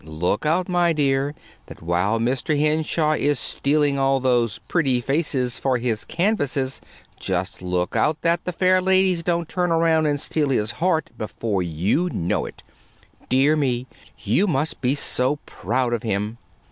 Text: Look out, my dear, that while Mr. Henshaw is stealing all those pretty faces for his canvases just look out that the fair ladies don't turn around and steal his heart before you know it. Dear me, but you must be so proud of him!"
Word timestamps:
Look 0.03 0.47
out, 0.47 0.67
my 0.67 0.93
dear, 0.93 1.35
that 1.67 1.83
while 1.83 2.17
Mr. 2.17 2.59
Henshaw 2.59 3.11
is 3.11 3.39
stealing 3.39 3.99
all 3.99 4.19
those 4.19 4.57
pretty 4.67 4.99
faces 4.99 5.59
for 5.59 5.77
his 5.77 6.05
canvases 6.05 6.81
just 7.19 7.61
look 7.61 7.95
out 7.95 8.19
that 8.23 8.43
the 8.43 8.51
fair 8.51 8.81
ladies 8.81 9.21
don't 9.21 9.47
turn 9.47 9.71
around 9.71 10.07
and 10.07 10.19
steal 10.19 10.49
his 10.49 10.71
heart 10.71 11.11
before 11.19 11.61
you 11.61 12.09
know 12.11 12.47
it. 12.47 12.63
Dear 13.29 13.55
me, 13.55 13.85
but 13.91 14.25
you 14.25 14.47
must 14.47 14.81
be 14.81 14.95
so 14.95 15.35
proud 15.45 15.93
of 15.93 16.01
him!" 16.01 16.39